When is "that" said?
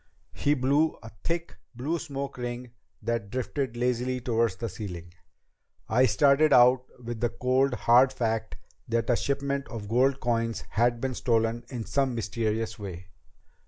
3.03-3.29, 8.87-9.11